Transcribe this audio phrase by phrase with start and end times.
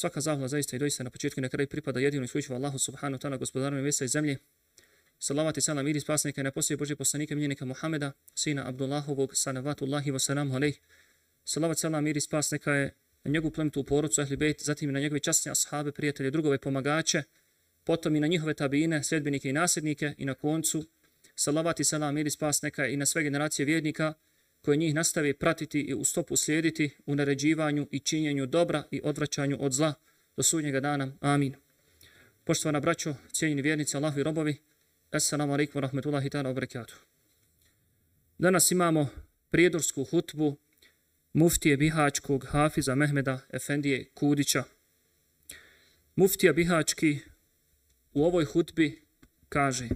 [0.00, 3.18] Svaka zahvala zaista i doista na početku i na kraju pripada jedinu isključivo Allahu subhanahu
[3.18, 4.38] wa ta'ala gospodaru nebesa i zemlje.
[5.18, 10.12] Salavat i salam idi spasnika i na poslije Božje poslanika mljenika Muhameda, sina Abdullahovog, sanavatullahi
[10.12, 10.80] wa salam alaih.
[11.44, 12.94] Salavat salam idi spasnika je
[13.24, 16.58] na njegovu plemtu u porodcu Ahli Bejt, zatim i na njegove časne ashabe, prijatelje, drugove
[16.58, 17.22] pomagače,
[17.84, 20.84] potom i na njihove tabine, sljedbenike i nasljednike i na koncu
[21.34, 24.14] salavat i salam idi spasnika i na sve generacije vjernika
[24.60, 29.56] koje njih nastave pratiti i u stopu slijediti u naređivanju i činjenju dobra i odvraćanju
[29.60, 29.94] od zla
[30.36, 31.12] do sudnjega dana.
[31.20, 31.54] Amin.
[32.44, 34.56] Poštovana braćo, cijenjeni vjernici, Allahu i robovi,
[35.10, 36.94] Assalamu alaikum wa rahmetullahi ta'ala wa barakatuh.
[38.38, 39.08] Danas imamo
[39.50, 40.56] prijedorsku hutbu
[41.32, 44.64] muftije Bihačkog Hafiza Mehmeda Efendije Kudića.
[46.16, 47.18] Muftija Bihački
[48.12, 49.02] u ovoj hutbi
[49.48, 49.88] kaže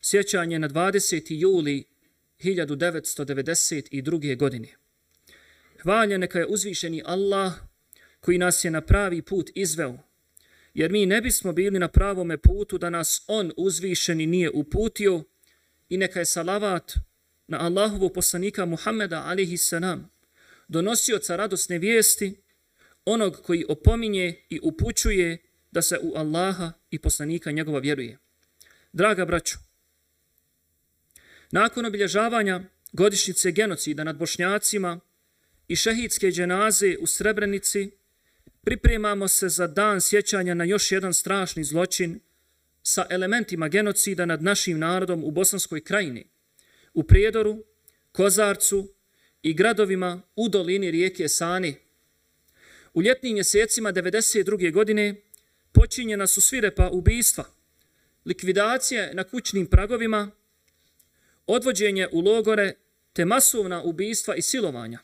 [0.00, 1.22] Sjećanje na 20.
[1.28, 1.84] juli
[2.44, 4.36] 1992.
[4.36, 4.68] godine.
[5.82, 7.52] Hvalja neka je uzvišeni Allah
[8.20, 9.98] koji nas je na pravi put izveo,
[10.74, 15.24] jer mi ne bismo bili na pravome putu da nas On uzvišeni nije uputio
[15.88, 16.92] i neka je salavat
[17.46, 20.10] na Allahovu poslanika Muhammeda alihi salam,
[20.68, 22.34] donosioca radosne vijesti,
[23.04, 25.38] onog koji opominje i upućuje
[25.70, 28.18] da se u Allaha i poslanika njegova vjeruje.
[28.92, 29.58] Draga braćo,
[31.52, 32.60] nakon obilježavanja
[32.92, 35.00] godišnjice genocida nad bošnjacima
[35.68, 37.90] i šehidske dženaze u Srebrenici,
[38.64, 42.20] pripremamo se za dan sjećanja na još jedan strašni zločin
[42.82, 46.26] sa elementima genocida nad našim narodom u Bosanskoj krajini,
[46.94, 47.64] u Prijedoru,
[48.12, 48.88] Kozarcu
[49.42, 51.76] i gradovima u dolini rijeke Sani.
[52.94, 54.72] U ljetnim mjesecima 1992.
[54.72, 55.14] godine
[55.72, 57.44] počinjena su svirepa ubijstva,
[58.24, 60.30] likvidacije na kućnim pragovima,
[61.46, 62.72] odvođenje u logore
[63.12, 64.98] te masovna ubijstva i silovanja.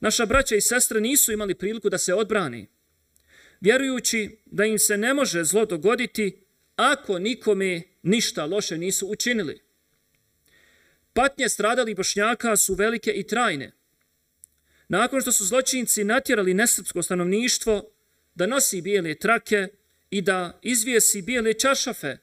[0.00, 2.66] Naša braća i sestre nisu imali priliku da se odbrani,
[3.60, 6.44] vjerujući da im se ne može zlo dogoditi
[6.76, 9.62] ako nikome ništa loše nisu učinili.
[11.12, 13.72] Patnje stradali bošnjaka su velike i trajne.
[14.88, 17.90] Nakon što su zločinci natjerali nesrpsko stanovništvo
[18.34, 19.68] da nosi bijele trake
[20.10, 22.16] i da izvijesi bijele čašafe,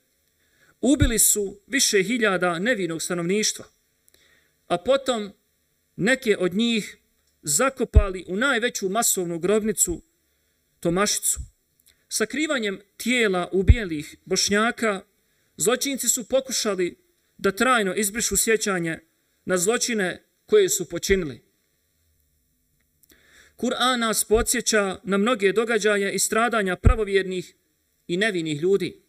[0.81, 3.65] ubili su više hiljada nevinog stanovništva,
[4.67, 5.33] a potom
[5.95, 6.97] neke od njih
[7.41, 10.01] zakopali u najveću masovnu grobnicu
[10.79, 11.39] Tomašicu.
[12.07, 15.01] Sakrivanjem tijela ubijelih bošnjaka,
[15.57, 16.97] zločinci su pokušali
[17.37, 18.99] da trajno izbrišu sjećanje
[19.45, 21.41] na zločine koje su počinili.
[23.57, 27.53] Kur'an nas podsjeća na mnoge događaje i stradanja pravovjernih
[28.07, 29.04] i nevinih ljudi.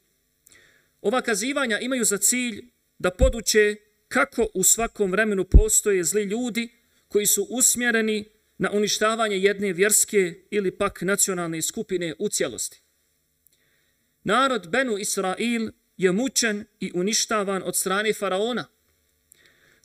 [1.06, 2.64] Ova kazivanja imaju za cilj
[2.98, 3.76] da poduče
[4.08, 6.68] kako u svakom vremenu postoje zli ljudi
[7.08, 8.24] koji su usmjereni
[8.58, 12.80] na uništavanje jedne vjerske ili pak nacionalne skupine u cijelosti.
[14.24, 18.66] Narod Benu Israil je mučen i uništavan od strane faraona.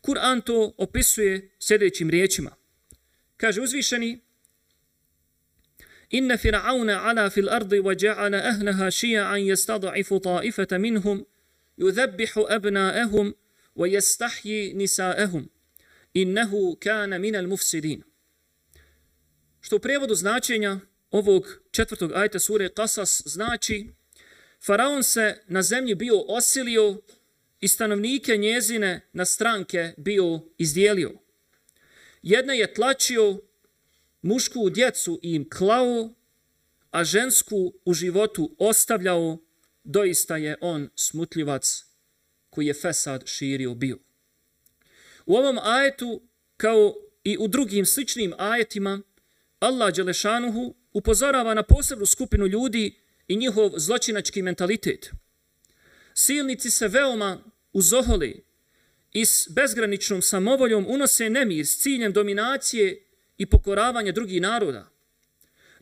[0.01, 2.55] Kur'an to opisuje sljedećim riječima.
[3.37, 4.21] Kaže uzvišeni,
[6.11, 11.25] Inna fir'auna ala fil ardi wa ja'ala ahlaha shi'an yastad'ifu ta'ifata minhum
[11.77, 13.33] yudhabbihu abna'ahum
[13.75, 15.49] wa yastahyi nisa'ahum
[16.13, 18.03] innahu kana minal mufsidin
[19.61, 20.79] Što u prevodu značenja
[21.11, 23.87] ovog četvrtog ajta sure Qasas znači
[24.65, 27.01] Faraon se na zemlji bio osilio
[27.59, 31.11] i stanovnike njezine na stranke bio izdijelio.
[32.21, 33.39] Jedne je tlačio,
[34.21, 36.13] mušku djecu im klao,
[36.91, 39.37] a žensku u životu ostavljao,
[39.83, 41.85] doista je on smutljivac
[42.49, 43.97] koji je Fesad širio bio.
[45.25, 46.21] U ovom ajetu,
[46.57, 46.93] kao
[47.23, 49.01] i u drugim sličnim ajetima,
[49.59, 55.11] Allah Đelešanuhu upozorava na posebnu skupinu ljudi i njihov zločinački mentalitet.
[56.13, 57.43] Silnici se veoma
[57.73, 58.43] uzoholi
[59.13, 63.10] i s bezgraničnom samovoljom unose nemir s ciljem dominacije
[63.41, 64.89] i pokoravanje drugih naroda.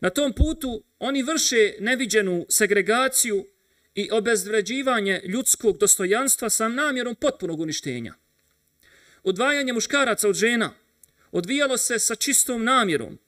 [0.00, 3.46] Na tom putu oni vrše neviđenu segregaciju
[3.94, 8.14] i obezvređivanje ljudskog dostojanstva sa namjerom potpunog uništenja.
[9.22, 10.72] Odvajanje muškaraca od žena
[11.32, 13.18] odvijalo se sa čistom namjerom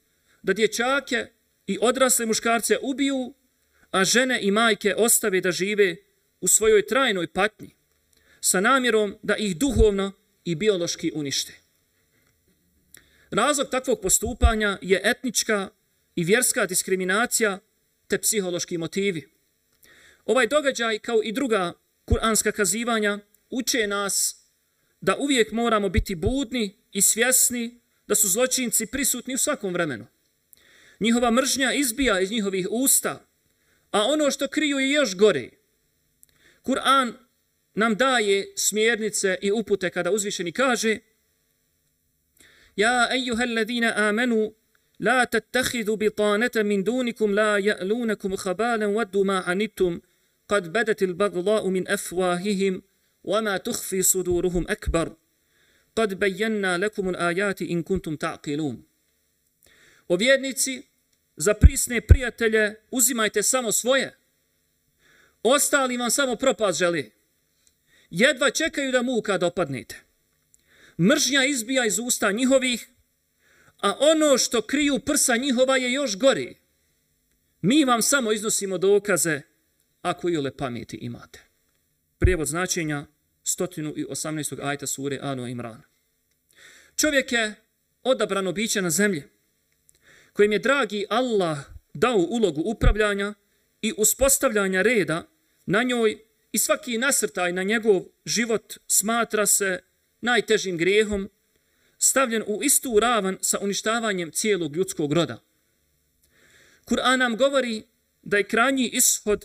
[0.42, 1.26] da dječake
[1.66, 3.34] i odrasle muškarce ubiju,
[3.90, 5.96] a žene i majke ostave da žive
[6.40, 7.74] u svojoj trajnoj patnji
[8.40, 10.12] sa namjerom da ih duhovno
[10.44, 11.61] i biološki unište.
[13.32, 15.68] Razlog takvog postupanja je etnička
[16.16, 17.58] i vjerska diskriminacija
[18.06, 19.28] te psihološki motivi.
[20.24, 21.72] Ovaj događaj, kao i druga
[22.04, 23.18] kuranska kazivanja,
[23.50, 24.36] uče nas
[25.00, 30.06] da uvijek moramo biti budni i svjesni da su zločinci prisutni u svakom vremenu.
[31.00, 33.26] Njihova mržnja izbija iz njihovih usta,
[33.90, 35.50] a ono što kriju je još gore.
[36.62, 37.12] Kur'an
[37.74, 40.98] nam daje smjernice i upute kada uzvišeni kaže
[42.75, 44.53] Ja, ejuha alladhina amanu,
[44.99, 50.01] la tattakhidhu bitanata min dunikum la ya'lunakum khabalan waddu ma anittum
[50.47, 52.81] qad badat al-baghdha'u min afwahihim
[53.27, 55.15] وما تخفي صدورهم أكبر
[55.95, 58.83] قد بينا لكم الآيات إن كنتم تعقلون
[60.09, 60.83] O vjernici,
[61.35, 64.17] za prisne prijatelje uzimajte samo svoje.
[65.43, 67.11] Ostali vam samo propast želi.
[68.09, 69.95] Jedva čekaju da muka dopadnete.
[71.02, 72.88] Mržnja izbija iz usta njihovih,
[73.78, 76.56] a ono što kriju prsa njihova je još gori.
[77.60, 79.40] Mi vam samo iznosimo dokaze
[80.02, 81.40] ako i ole pameti imate.
[82.18, 83.06] Prijevod značenja
[83.44, 84.58] 118.
[84.62, 85.82] ajta sure Anu Imran.
[86.96, 87.54] Čovjek je
[88.02, 89.22] odabrano biće na zemlji,
[90.32, 91.58] kojim je dragi Allah
[91.94, 93.34] dao ulogu upravljanja
[93.82, 95.28] i uspostavljanja reda
[95.66, 96.18] na njoj
[96.52, 99.80] i svaki nasrtaj na njegov život smatra se
[100.22, 101.30] najtežim grijehom,
[101.98, 105.42] stavljen u istu ravan sa uništavanjem cijelog ljudskog roda.
[106.84, 107.82] Kur'an nam govori
[108.22, 109.44] da je krajnji ishod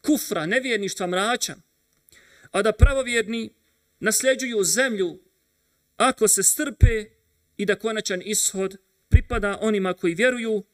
[0.00, 1.62] kufra, nevjerništva mračan,
[2.50, 3.54] a da pravovjerni
[4.00, 5.20] nasljeđuju zemlju
[5.96, 7.04] ako se strpe
[7.56, 8.76] i da konačan ishod
[9.08, 10.64] pripada onima koji vjeruju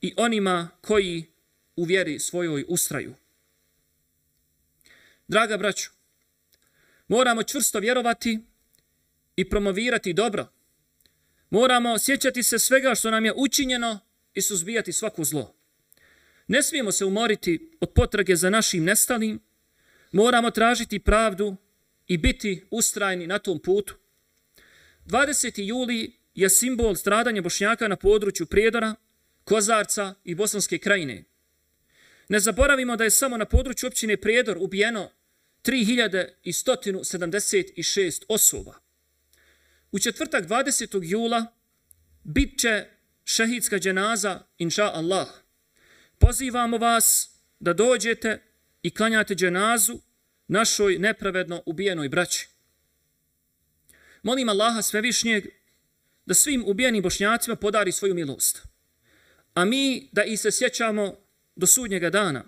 [0.00, 1.24] i onima koji
[1.76, 3.14] u vjeri svojoj ustraju.
[5.28, 5.90] Draga braćo,
[7.08, 8.40] moramo čvrsto vjerovati
[9.36, 10.46] i promovirati dobro.
[11.50, 13.98] Moramo sjećati se svega što nam je učinjeno
[14.34, 15.54] i suzbijati svako zlo.
[16.46, 19.40] Ne smijemo se umoriti od potrage za našim nestalim,
[20.12, 21.56] moramo tražiti pravdu
[22.06, 23.94] i biti ustrajni na tom putu.
[25.06, 25.62] 20.
[25.62, 28.94] juli je simbol stradanja bošnjaka na području Prijedora,
[29.44, 31.24] Kozarca i Bosanske krajine.
[32.28, 35.10] Ne zaboravimo da je samo na području općine Prijedor ubijeno
[35.64, 38.83] 3176 osoba.
[39.94, 41.00] U četvrtak 20.
[41.02, 41.46] jula
[42.24, 42.86] bit će
[43.24, 45.28] šehidska dženaza, inša Allah.
[46.18, 47.30] Pozivamo vas
[47.60, 48.42] da dođete
[48.82, 49.98] i klanjate dženazu
[50.48, 52.48] našoj nepravedno ubijenoj braći.
[54.22, 55.46] Molim Allaha svevišnjeg
[56.26, 58.62] da svim ubijenim bošnjacima podari svoju milost.
[59.54, 61.16] A mi da i se sjećamo
[61.56, 62.44] do sudnjega dana.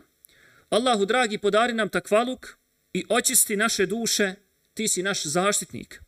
[0.68, 2.46] Allahu dragi podari nam takvaluk
[2.92, 4.34] i očisti naše duše,
[4.74, 6.05] ti si naš zaštitnik.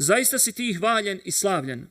[0.00, 1.88] Zaista si ti hvaljen i slavljen.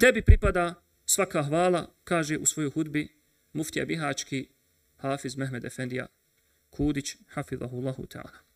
[0.00, 0.74] Tebi pripada
[1.06, 3.08] svaka hvala, kaže u svojoj hudbi
[3.52, 4.48] muftija Bihački,
[4.96, 6.06] Hafiz Mehmed Efendija
[6.70, 8.46] Kudić, hafidhahullahu ta'ala.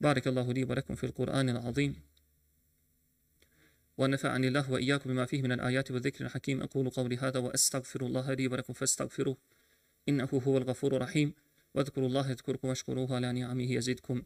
[0.00, 1.94] بارك الله لي ولكم في القرآن العظيم
[3.98, 8.48] ونفعني الله وإياكم بما فيه من الآيات والذكر الحكيم أقول قولي هذا وأستغفر الله لي
[8.48, 9.36] ولكم فاستغفروه
[10.08, 11.34] إنه هو الغفور الرحيم
[11.74, 14.22] واذكروا الله يذكركم واشكروه على نعمه يزدكم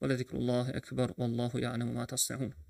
[0.00, 2.67] ولذكر الله أكبر والله يعلم ما تصنعون